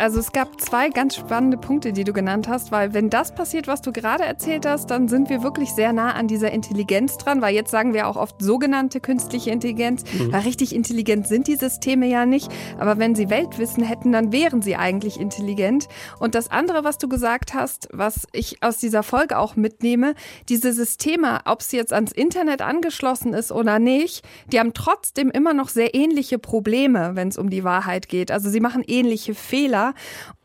[0.00, 3.66] Also es gab zwei ganz spannende Punkte, die du genannt hast, weil wenn das passiert,
[3.66, 7.42] was du gerade erzählt hast, dann sind wir wirklich sehr nah an dieser Intelligenz dran,
[7.42, 10.32] weil jetzt sagen wir auch oft sogenannte künstliche Intelligenz, mhm.
[10.32, 14.62] weil richtig intelligent sind die Systeme ja nicht, aber wenn sie Weltwissen hätten, dann wären
[14.62, 15.86] sie eigentlich intelligent.
[16.18, 20.14] Und das andere, was du gesagt hast, was ich aus dieser Folge auch mitnehme,
[20.48, 25.52] diese Systeme, ob sie jetzt ans Internet angeschlossen ist oder nicht, die haben trotzdem immer
[25.52, 28.30] noch sehr ähnliche Probleme, wenn es um die Wahrheit geht.
[28.30, 29.89] Also sie machen ähnliche Fehler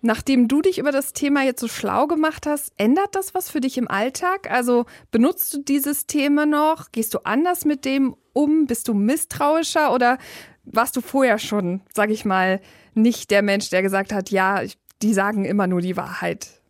[0.01, 3.62] Nachdem du dich über das Thema jetzt so schlau gemacht hast, ändert das was für
[3.62, 4.49] dich im Alltag?
[4.49, 6.91] Also benutzt du dieses Thema noch?
[6.91, 8.67] Gehst du anders mit dem um?
[8.67, 10.17] Bist du misstrauischer oder
[10.63, 12.62] warst du vorher schon, sag ich mal,
[12.93, 14.62] nicht der Mensch, der gesagt hat, ja,
[15.01, 16.62] die sagen immer nur die Wahrheit?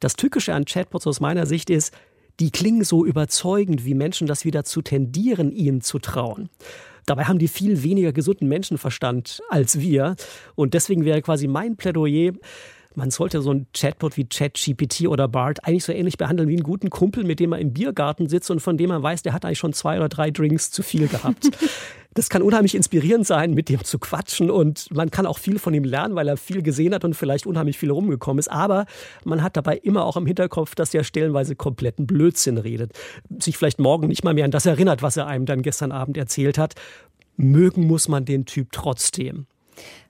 [0.00, 1.94] Das Tückische an Chatbots aus meiner Sicht ist,
[2.40, 6.50] die klingen so überzeugend, wie Menschen das wieder zu tendieren, ihnen zu trauen.
[7.06, 10.16] Dabei haben die viel weniger gesunden Menschenverstand als wir.
[10.56, 12.32] Und deswegen wäre quasi mein Plädoyer,
[12.96, 16.62] man sollte so ein Chatbot wie ChatGPT oder BART eigentlich so ähnlich behandeln wie einen
[16.62, 19.44] guten Kumpel, mit dem man im Biergarten sitzt und von dem man weiß, der hat
[19.44, 21.50] eigentlich schon zwei oder drei Drinks zu viel gehabt.
[22.16, 25.74] Das kann unheimlich inspirierend sein, mit dem zu quatschen und man kann auch viel von
[25.74, 28.50] ihm lernen, weil er viel gesehen hat und vielleicht unheimlich viel rumgekommen ist.
[28.50, 28.86] Aber
[29.24, 32.92] man hat dabei immer auch im Hinterkopf, dass er stellenweise kompletten Blödsinn redet.
[33.38, 36.16] Sich vielleicht morgen nicht mal mehr an das erinnert, was er einem dann gestern Abend
[36.16, 36.74] erzählt hat.
[37.36, 39.46] Mögen muss man den Typ trotzdem.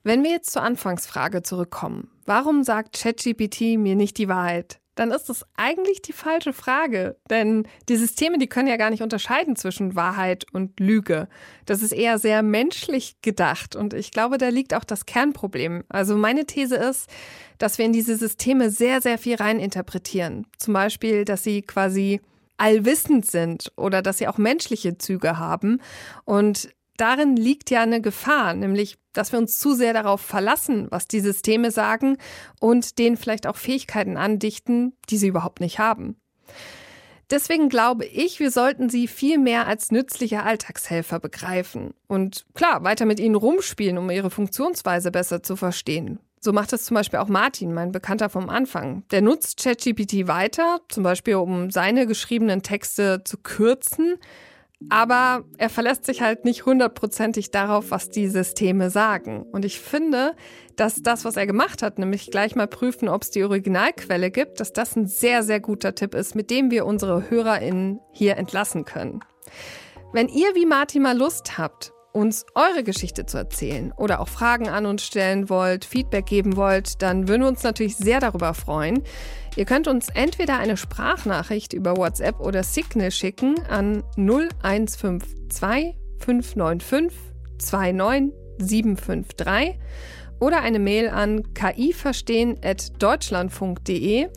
[0.02, 4.78] Wenn wir jetzt zur Anfangsfrage zurückkommen, warum sagt ChatGPT mir nicht die Wahrheit?
[4.96, 7.16] Dann ist das eigentlich die falsche Frage.
[7.28, 11.28] Denn die Systeme, die können ja gar nicht unterscheiden zwischen Wahrheit und Lüge.
[11.66, 13.76] Das ist eher sehr menschlich gedacht.
[13.76, 15.84] Und ich glaube, da liegt auch das Kernproblem.
[15.90, 17.10] Also meine These ist,
[17.58, 20.46] dass wir in diese Systeme sehr, sehr viel reininterpretieren.
[20.56, 22.22] Zum Beispiel, dass sie quasi
[22.56, 25.82] allwissend sind oder dass sie auch menschliche Züge haben.
[26.24, 31.08] Und darin liegt ja eine Gefahr, nämlich, dass wir uns zu sehr darauf verlassen, was
[31.08, 32.18] die Systeme sagen
[32.60, 36.16] und denen vielleicht auch Fähigkeiten andichten, die sie überhaupt nicht haben.
[37.30, 41.92] Deswegen glaube ich, wir sollten sie viel mehr als nützliche Alltagshelfer begreifen.
[42.06, 46.20] Und klar, weiter mit ihnen rumspielen, um ihre Funktionsweise besser zu verstehen.
[46.40, 49.02] So macht es zum Beispiel auch Martin, mein Bekannter vom Anfang.
[49.10, 54.18] Der nutzt ChatGPT weiter, zum Beispiel um seine geschriebenen Texte zu kürzen.
[54.90, 59.42] Aber er verlässt sich halt nicht hundertprozentig darauf, was die Systeme sagen.
[59.50, 60.36] Und ich finde,
[60.76, 64.60] dass das, was er gemacht hat, nämlich gleich mal prüfen, ob es die Originalquelle gibt,
[64.60, 68.84] dass das ein sehr, sehr guter Tipp ist, mit dem wir unsere HörerInnen hier entlassen
[68.84, 69.20] können.
[70.12, 74.70] Wenn ihr wie Martin mal Lust habt, uns eure Geschichte zu erzählen oder auch Fragen
[74.70, 79.02] an uns stellen wollt, Feedback geben wollt, dann würden wir uns natürlich sehr darüber freuen.
[79.54, 87.12] Ihr könnt uns entweder eine Sprachnachricht über WhatsApp oder Signal schicken an 0152 595
[87.58, 89.78] 29753
[90.38, 94.28] oder eine Mail an kiverstehen.deutschlandfunk.de.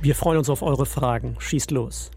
[0.00, 1.36] Wir freuen uns auf eure Fragen.
[1.38, 2.10] Schießt los.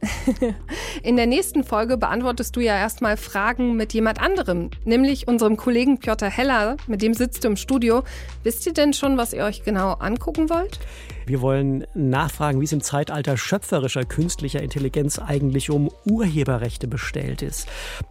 [1.04, 6.00] In der nächsten Folge beantwortest du ja erstmal Fragen mit jemand anderem, nämlich unserem Kollegen
[6.00, 6.78] Piotr Heller.
[6.88, 8.04] Mit dem sitzt du im Studio.
[8.44, 10.80] Wisst ihr denn schon, was ihr euch genau angucken wollt?
[11.26, 17.68] Wir wollen nachfragen, wie es im Zeitalter schöpferischer künstlicher Intelligenz eigentlich um Urheberrechte bestellt ist.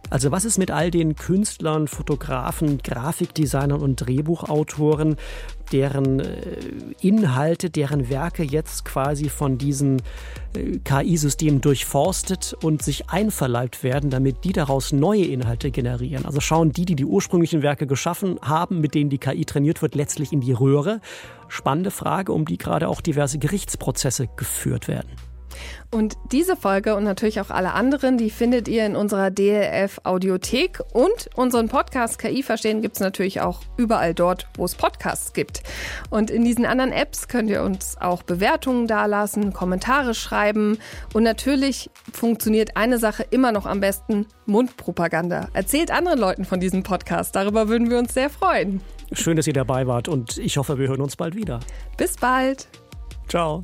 [0.09, 5.17] Also was ist mit all den Künstlern, Fotografen, Grafikdesignern und Drehbuchautoren,
[5.71, 6.57] deren äh,
[7.01, 10.01] Inhalte, deren Werke jetzt quasi von diesen
[10.55, 16.25] äh, KI-Systemen durchforstet und sich einverleibt werden, damit die daraus neue Inhalte generieren.
[16.25, 19.95] Also schauen die, die die ursprünglichen Werke geschaffen haben, mit denen die KI trainiert wird,
[19.95, 21.01] letztlich in die Röhre.
[21.47, 25.09] Spannende Frage, um die gerade auch diverse Gerichtsprozesse geführt werden.
[25.91, 30.79] Und diese Folge und natürlich auch alle anderen, die findet ihr in unserer DLF Audiothek
[30.91, 35.61] und unseren Podcast KI verstehen gibt es natürlich auch überall dort, wo es Podcasts gibt.
[36.09, 40.77] Und in diesen anderen Apps könnt ihr uns auch Bewertungen dalassen, Kommentare schreiben
[41.13, 45.49] und natürlich funktioniert eine Sache immer noch am besten, Mundpropaganda.
[45.53, 48.81] Erzählt anderen Leuten von diesem Podcast, darüber würden wir uns sehr freuen.
[49.11, 51.59] Schön, dass ihr dabei wart und ich hoffe, wir hören uns bald wieder.
[51.97, 52.67] Bis bald.
[53.27, 53.63] Ciao.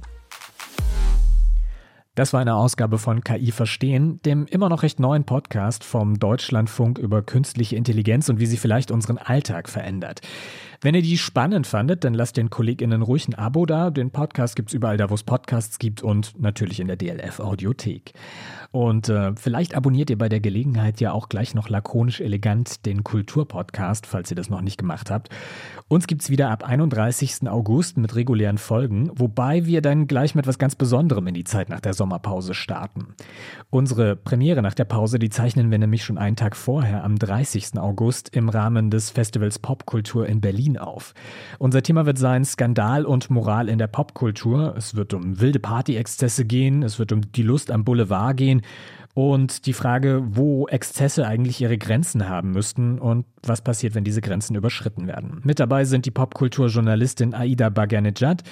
[2.19, 6.97] Das war eine Ausgabe von KI Verstehen, dem immer noch recht neuen Podcast vom Deutschlandfunk
[6.97, 10.19] über künstliche Intelligenz und wie sie vielleicht unseren Alltag verändert.
[10.81, 13.89] Wenn ihr die spannend fandet, dann lasst den KollegInnen ruhig ein Abo da.
[13.89, 17.41] Den Podcast gibt es überall da, wo es Podcasts gibt und natürlich in der DLF
[17.41, 18.13] Audiothek.
[18.71, 23.03] Und äh, vielleicht abonniert ihr bei der Gelegenheit ja auch gleich noch lakonisch elegant den
[23.03, 25.29] Kulturpodcast, falls ihr das noch nicht gemacht habt.
[25.89, 27.49] Uns gibt es wieder ab 31.
[27.49, 31.67] August mit regulären Folgen, wobei wir dann gleich mit etwas ganz Besonderem in die Zeit
[31.67, 33.13] nach der Sommerpause starten.
[33.69, 37.77] Unsere Premiere nach der Pause, die zeichnen wir nämlich schon einen Tag vorher, am 30.
[37.77, 41.13] August, im Rahmen des Festivals Popkultur in Berlin auf.
[41.59, 44.73] Unser Thema wird sein Skandal und Moral in der Popkultur.
[44.75, 48.63] Es wird um wilde Partyexzesse gehen, es wird um die Lust am Boulevard gehen
[49.19, 54.21] und die Frage, wo Exzesse eigentlich ihre Grenzen haben müssten und was passiert, wenn diese
[54.21, 55.41] Grenzen überschritten werden.
[55.43, 58.43] Mit dabei sind die Popkulturjournalistin Aida Baganejad,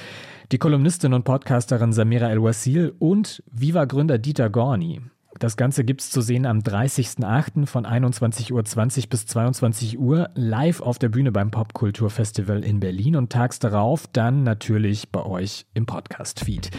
[0.52, 5.00] die Kolumnistin und Podcasterin Samira El-Wasil und Viva-Gründer Dieter Gorni.
[5.40, 7.66] Das Ganze gibt es zu sehen am 30.08.
[7.66, 13.32] von 21.20 Uhr bis 22 Uhr live auf der Bühne beim Popkulturfestival in Berlin und
[13.32, 16.72] tags darauf dann natürlich bei euch im Podcast-Feed.